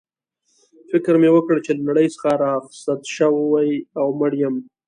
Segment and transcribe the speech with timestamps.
[0.89, 3.69] فکر مې وکړ چي له نړۍ څخه رخصت شوی
[3.99, 4.55] او مړ یم.